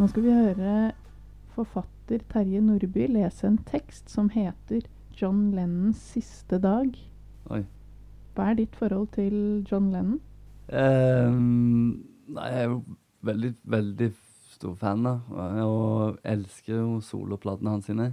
Nå 0.03 0.10
skal 0.12 0.24
vi 0.25 0.31
høre 0.36 0.72
forfatter 1.55 2.25
Terje 2.27 2.60
Nordby 2.60 3.05
lese 3.07 3.45
en 3.48 3.62
tekst 3.63 4.10
som 4.12 4.25
heter 4.33 4.81
'John 5.15 5.53
Lennons 5.55 5.95
siste 5.95 6.60
dag'. 6.60 6.98
Oi. 7.55 7.62
Hva 8.36 8.50
er 8.50 8.57
ditt 8.57 8.75
forhold 8.75 9.07
til 9.15 9.63
John 9.72 9.93
Lennon? 9.93 10.19
Um, 10.67 12.03
nei, 12.27 12.50
jeg 12.51 12.60
er 12.60 12.67
jo 12.67 12.83
veldig, 13.22 13.53
veldig 13.63 14.12
stor 14.57 14.75
fan, 14.75 15.07
da. 15.07 15.15
Og 15.63 16.19
elsker 16.25 16.75
jo 16.81 17.00
soloplatene 17.00 17.69
hans 17.69 17.88
sine. 17.88 18.12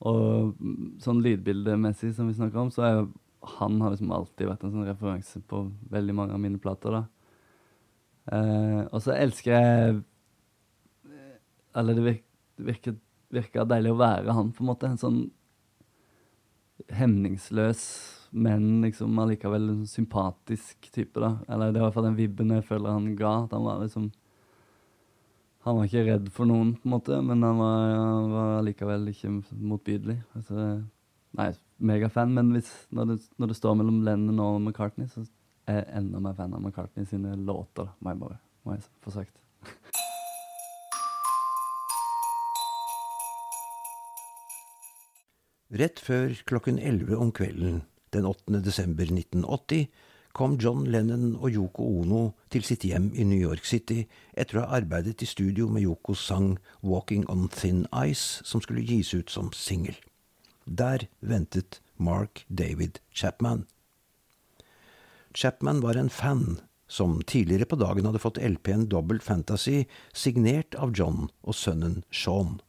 Og 0.00 0.50
mm, 0.58 0.98
sånn 0.98 1.22
lydbildemessig 1.22 2.10
som 2.18 2.26
vi 2.26 2.34
snakker 2.34 2.58
om, 2.58 2.74
så 2.74 2.82
er 2.82 2.94
jo 2.96 3.08
han 3.60 3.80
har 3.80 3.94
liksom 3.94 4.10
alltid 4.10 4.50
vært 4.50 4.66
en 4.66 4.74
sånn 4.74 4.90
referanse 4.90 5.46
på 5.46 5.68
veldig 5.94 6.14
mange 6.14 6.34
av 6.34 6.42
mine 6.42 6.58
plater, 6.58 6.90
da. 6.90 7.06
Eh, 8.34 8.86
og 8.90 8.98
så 8.98 9.14
elsker 9.14 9.54
jeg 9.54 10.00
Eller 11.78 11.96
det 11.96 12.04
virka, 12.58 12.94
virka, 13.32 13.64
deilig 13.68 13.94
å 13.94 13.98
være 14.00 14.36
han, 14.36 14.52
på 14.54 14.64
en 14.64 14.70
måte. 14.70 14.90
En 14.90 15.00
sånn 15.00 15.20
hemningsløs, 16.94 17.82
men 18.30 18.82
liksom 18.84 19.18
allikevel 19.18 19.70
en 19.72 19.84
sympatisk 19.88 20.90
type, 20.94 21.18
da. 21.20 21.36
Eller 21.48 21.72
det 21.72 21.80
er 21.80 21.84
i 21.84 21.86
hvert 21.86 21.96
fall 21.96 22.08
den 22.10 22.18
vibben 22.18 22.54
jeg 22.54 22.66
føler 22.68 22.94
han 22.94 23.12
ga. 23.18 23.34
At 23.46 23.56
han 23.56 23.66
var 23.66 23.84
liksom 23.84 24.10
Han 25.66 25.74
var 25.76 25.88
ikke 25.88 26.04
redd 26.06 26.28
for 26.32 26.48
noen, 26.48 26.68
på 26.78 26.86
en 26.86 26.92
måte, 26.94 27.16
men 27.20 27.42
han 27.44 27.58
var, 27.58 27.80
han 27.92 28.30
var 28.32 28.52
allikevel 28.60 29.10
ikke 29.10 29.32
motbydelig. 29.52 30.14
Altså, 30.38 30.68
nei, 31.36 31.48
megafan, 31.90 32.32
men 32.32 32.54
hvis, 32.54 32.70
når, 32.94 33.10
det, 33.10 33.16
når 33.42 33.50
det 33.50 33.56
står 33.58 33.74
mellom 33.76 33.98
Lennon 34.06 34.40
og 34.46 34.62
McCartney, 34.62 35.10
så 35.12 35.26
er 35.68 35.82
jeg 35.82 35.90
enda 35.98 36.22
mer 36.24 36.38
fan 36.38 36.54
av 36.56 36.62
McCartney 36.62 37.04
sine 37.10 37.34
låter, 37.42 37.90
må 38.00 38.14
jeg 38.14 38.22
bare 38.22 38.38
må 38.64 38.76
jeg 38.76 38.86
få 39.04 39.12
sagt. 39.14 39.34
Rett 45.68 46.00
før 46.00 46.30
klokken 46.48 46.78
11 46.80 47.16
om 47.20 47.30
kvelden 47.32 47.82
den 48.16 48.24
8. 48.24 48.62
desember 48.64 49.04
1980 49.04 49.90
kom 50.32 50.54
John 50.56 50.86
Lennon 50.88 51.34
og 51.36 51.50
Yoko 51.52 51.84
Ono 52.00 52.20
til 52.48 52.62
sitt 52.64 52.86
hjem 52.88 53.10
i 53.12 53.26
New 53.28 53.36
York 53.36 53.66
City 53.68 54.06
etter 54.32 54.56
å 54.56 54.62
ha 54.64 54.78
arbeidet 54.78 55.20
i 55.20 55.28
studio 55.28 55.66
med 55.68 55.84
Yokos 55.84 56.22
sang 56.24 56.54
Walking 56.80 57.26
on 57.28 57.50
Thin 57.52 57.82
Ice, 57.92 58.40
som 58.48 58.62
skulle 58.64 58.80
gis 58.80 59.12
ut 59.12 59.28
som 59.28 59.50
singel. 59.52 59.98
Der 60.64 61.04
ventet 61.20 61.82
Mark 61.98 62.46
David 62.48 63.02
Chapman. 63.12 63.66
Chapman 65.34 65.82
var 65.84 66.00
en 66.00 66.08
fan 66.08 66.62
som 66.88 67.20
tidligere 67.20 67.68
på 67.68 67.76
dagen 67.76 68.08
hadde 68.08 68.24
fått 68.24 68.40
LP-en 68.40 68.88
Double 68.88 69.20
Fantasy 69.20 69.84
signert 70.16 70.80
av 70.80 70.96
John 70.96 71.28
og 71.42 71.60
sønnen 71.60 72.06
Sean. 72.08 72.62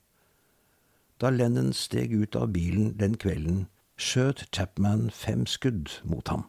Da 1.20 1.30
Lennon 1.30 1.74
steg 1.74 2.14
ut 2.16 2.36
av 2.40 2.54
bilen 2.56 2.94
den 2.96 3.18
kvelden, 3.20 3.66
skjøt 4.00 4.46
Chapman 4.56 5.10
fem 5.12 5.44
skudd 5.44 5.92
mot 6.08 6.32
ham. 6.32 6.46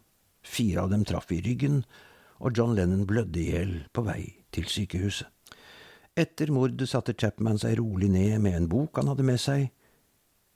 Fire 0.46 0.84
av 0.84 0.92
dem 0.92 1.02
traff 1.04 1.32
i 1.34 1.40
ryggen, 1.42 1.82
og 2.38 2.54
John 2.56 2.76
Lennon 2.78 3.02
blødde 3.06 3.40
i 3.42 3.48
hjel 3.50 3.72
på 3.92 4.04
vei 4.06 4.22
til 4.54 4.70
sykehuset. 4.70 5.26
Etter 6.14 6.52
mordet 6.54 6.86
satte 6.90 7.16
Chapman 7.18 7.58
seg 7.58 7.78
rolig 7.80 8.10
ned 8.14 8.38
med 8.44 8.54
en 8.56 8.68
bok 8.70 8.98
han 8.98 9.10
hadde 9.10 9.26
med 9.26 9.42
seg, 9.42 9.68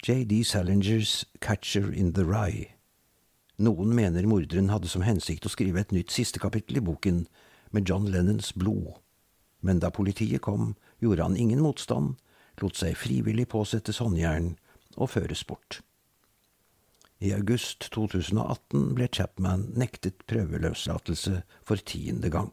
J.D. 0.05 0.43
Salingers 0.45 1.25
Catcher 1.41 1.91
in 1.91 2.13
the 2.13 2.23
Rye. 2.27 2.69
Noen 3.59 3.95
mener 3.95 4.27
morderen 4.31 4.71
hadde 4.71 4.91
som 4.91 5.03
hensikt 5.07 5.47
å 5.47 5.53
skrive 5.53 5.81
et 5.81 5.95
nytt 5.95 6.13
siste 6.15 6.43
kapittel 6.43 6.79
i 6.79 6.85
boken, 6.85 7.25
med 7.75 7.89
John 7.89 8.07
Lennons 8.11 8.53
blod. 8.55 9.01
Men 9.65 9.81
da 9.83 9.91
politiet 9.95 10.43
kom, 10.45 10.75
gjorde 11.03 11.27
han 11.27 11.39
ingen 11.41 11.63
motstand, 11.65 12.19
lot 12.63 12.79
seg 12.79 12.97
frivillig 12.99 13.49
påsettes 13.53 13.99
håndjern 14.03 14.55
og 14.97 15.11
føres 15.17 15.45
bort. 15.49 15.81
I 17.25 17.33
august 17.33 17.89
2018 17.95 18.93
ble 18.99 19.09
Chapman 19.09 19.71
nektet 19.79 20.27
prøveløslatelse 20.29 21.41
for 21.65 21.81
tiende 21.81 22.31
gang. 22.31 22.53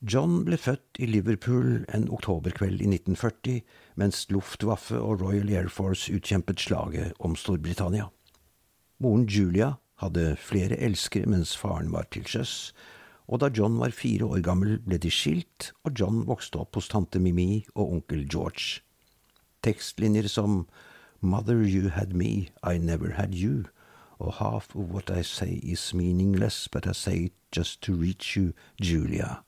John 0.00 0.46
ble 0.46 0.56
født 0.56 0.96
i 1.02 1.06
Liverpool 1.10 1.82
en 1.92 2.06
oktoberkveld 2.08 2.80
i 2.80 2.88
1940, 2.88 3.58
mens 4.00 4.22
Luftwaffe 4.32 4.96
og 4.96 5.20
Royal 5.20 5.50
Air 5.52 5.68
Force 5.68 6.08
utkjempet 6.14 6.62
slaget 6.62 7.12
om 7.20 7.34
Storbritannia. 7.36 8.06
Moren 9.00 9.26
Julia 9.28 9.74
hadde 10.00 10.38
flere 10.40 10.78
elskere 10.80 11.28
mens 11.28 11.52
faren 11.56 11.92
var 11.92 12.08
til 12.08 12.24
sjøs, 12.24 12.72
og 13.30 13.38
da 13.42 13.48
John 13.54 13.78
var 13.78 13.94
fire 13.94 14.26
år 14.26 14.42
gammel 14.42 14.78
ble 14.82 14.98
de 14.98 15.10
skilt, 15.14 15.70
og 15.86 15.94
John 15.94 16.24
vokste 16.26 16.58
opp 16.58 16.74
hos 16.74 16.90
tante 16.90 17.22
Mimi 17.22 17.62
og 17.76 17.92
onkel 17.94 18.24
George. 18.26 18.82
Tekstlinjer 19.62 20.26
som 20.28 20.64
Mother, 21.20 21.62
you 21.62 21.90
had 21.94 22.12
me, 22.12 22.48
I 22.64 22.78
never 22.78 23.14
had 23.14 23.34
you, 23.34 23.68
og 24.18 24.34
half 24.40 24.74
of 24.74 24.90
what 24.90 25.10
I 25.10 25.22
say 25.22 25.60
is 25.62 25.94
meaningless, 25.94 26.66
but 26.68 26.86
I 26.86 26.92
say 26.92 27.16
it 27.26 27.34
just 27.52 27.82
to 27.82 27.94
reach 27.94 28.36
you, 28.36 28.52
Julia, 28.80 29.44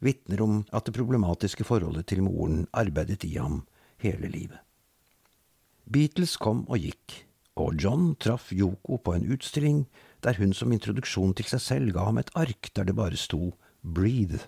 vitner 0.00 0.42
om 0.42 0.64
at 0.72 0.86
det 0.86 0.96
problematiske 0.96 1.64
forholdet 1.64 2.06
til 2.06 2.22
moren 2.22 2.66
arbeidet 2.72 3.24
i 3.24 3.36
ham 3.36 3.62
hele 4.00 4.28
livet. 4.28 4.58
Beatles 5.86 6.36
kom 6.36 6.64
og 6.68 6.80
gikk, 6.80 7.26
og 7.60 7.76
John 7.82 8.14
traff 8.16 8.52
Yoko 8.52 8.96
på 8.96 9.14
en 9.14 9.28
utstilling 9.30 9.84
der 10.24 10.38
hun 10.38 10.52
som 10.52 10.72
introduksjon 10.72 11.34
til 11.34 11.48
seg 11.50 11.60
selv 11.60 11.92
ga 11.96 12.04
ham 12.08 12.18
et 12.18 12.30
ark 12.34 12.70
der 12.76 12.84
det 12.84 12.96
bare 12.96 13.16
sto 13.16 13.54
Breathe. 13.82 14.46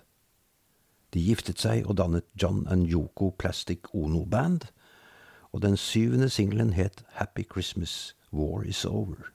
De 1.13 1.21
giftet 1.21 1.59
seg 1.59 1.87
og 1.89 1.97
dannet 1.97 2.25
John 2.41 2.67
and 2.67 2.87
Yoko 2.87 3.31
Plastic 3.37 3.89
Ono 3.93 4.25
Band, 4.25 4.69
og 5.51 5.61
den 5.61 5.77
syvende 5.77 6.29
singelen 6.29 6.73
het 6.73 7.03
Happy 7.19 7.43
Christmas, 7.51 8.15
War 8.31 8.63
Is 8.65 8.85
Over. 8.85 9.33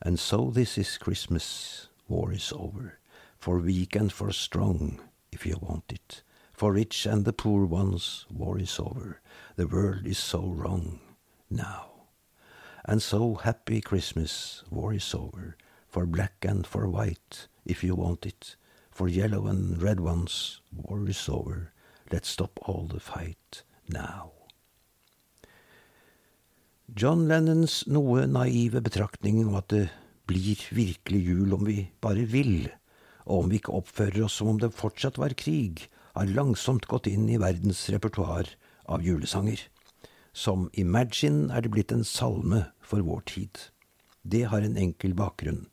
And 0.00 0.18
so 0.18 0.50
this 0.50 0.76
is 0.78 0.98
Christmas, 0.98 1.88
war 2.08 2.30
is 2.30 2.52
over, 2.52 2.98
for 3.38 3.58
weak 3.58 3.96
and 3.96 4.12
for 4.12 4.30
strong, 4.32 5.00
if 5.32 5.46
you 5.46 5.56
want 5.62 5.92
it, 5.92 6.22
for 6.52 6.72
rich 6.72 7.06
and 7.06 7.24
the 7.24 7.32
poor 7.32 7.64
ones, 7.64 8.26
war 8.30 8.58
is 8.58 8.78
over, 8.78 9.20
the 9.56 9.66
world 9.66 10.06
is 10.06 10.18
so 10.18 10.40
wrong, 10.40 11.00
now. 11.48 11.93
And 12.84 13.02
so 13.02 13.34
happy 13.34 13.80
Christmas, 13.80 14.62
war 14.70 14.92
is 14.92 15.14
over, 15.14 15.56
for 15.88 16.04
black 16.04 16.44
and 16.46 16.66
for 16.66 16.88
white, 16.88 17.48
if 17.64 17.82
you 17.82 17.94
want 17.94 18.26
it, 18.26 18.56
for 18.90 19.08
yellow 19.08 19.46
and 19.46 19.80
red 19.80 20.00
ones, 20.00 20.60
war 20.70 21.08
is 21.08 21.28
over, 21.28 21.72
let's 22.12 22.28
stop 22.28 22.58
all 22.62 22.86
the 22.86 23.00
fight, 23.00 23.62
now. 23.88 24.32
John 26.92 27.26
Lennons 27.26 27.86
noe 27.88 28.26
naive 28.28 28.82
betraktning 28.84 29.40
om 29.46 29.56
at 29.56 29.72
det 29.72 29.86
blir 30.28 30.60
virkelig 30.68 31.22
jul 31.24 31.54
om 31.56 31.64
vi 31.64 31.88
bare 32.04 32.28
vil, 32.28 32.68
og 33.24 33.46
om 33.46 33.48
vi 33.48 33.62
ikke 33.62 33.78
oppfører 33.80 34.26
oss 34.26 34.36
som 34.38 34.52
om 34.52 34.60
det 34.60 34.74
fortsatt 34.76 35.16
var 35.16 35.32
krig, 35.40 35.86
har 36.12 36.28
langsomt 36.36 36.84
gått 36.86 37.08
inn 37.08 37.30
i 37.32 37.40
verdens 37.40 37.86
repertoar 37.88 38.52
av 38.84 39.00
julesanger. 39.02 39.64
Som 40.34 40.66
Imagine 40.72 41.52
er 41.54 41.62
det 41.62 41.70
blitt 41.70 41.92
en 41.94 42.04
salme 42.04 42.64
for 42.82 43.04
vår 43.06 43.22
tid. 43.30 43.60
Det 44.26 44.48
har 44.50 44.66
en 44.66 44.76
enkel 44.76 45.14
bakgrunn. 45.14 45.68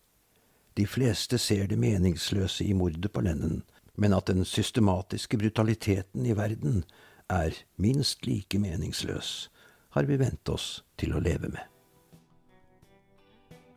De 0.77 0.85
fleste 0.85 1.39
ser 1.41 1.65
det 1.67 1.79
meningsløse 1.81 2.63
i 2.63 2.75
mordet 2.77 3.09
på 3.11 3.23
Lennon, 3.25 3.63
men 3.97 4.13
at 4.13 4.29
den 4.29 4.45
systematiske 4.45 5.39
brutaliteten 5.41 6.29
i 6.29 6.37
verden 6.37 6.83
er 7.31 7.57
minst 7.81 8.27
like 8.27 8.59
meningsløs, 8.59 9.49
har 9.97 10.07
vi 10.07 10.19
vent 10.21 10.49
oss 10.49 10.83
til 11.01 11.17
å 11.17 11.23
leve 11.23 11.49
med. 11.49 11.65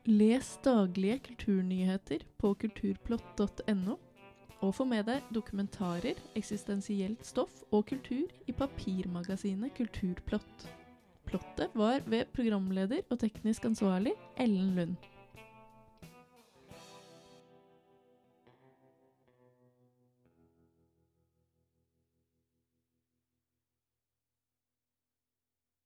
Les 0.05 0.51
daglige 0.61 1.23
kulturnyheter 1.31 2.27
på 2.37 2.53
kulturplott.no, 2.61 3.97
og 4.65 4.75
få 4.79 4.87
med 4.89 5.05
deg 5.09 5.25
dokumentarer, 5.35 6.19
eksistensielt 6.39 7.25
stoff 7.27 7.65
og 7.71 7.87
kultur 7.91 8.31
i 8.49 8.55
papirmagasinet 8.57 9.75
Kulturplott. 9.77 10.69
Plottet 11.29 11.75
var 11.77 12.05
ved 12.07 12.31
programleder 12.37 13.05
og 13.11 13.21
teknisk 13.21 13.65
ansvarlig 13.69 14.15
Ellen 14.41 14.75
Lund. 14.77 15.14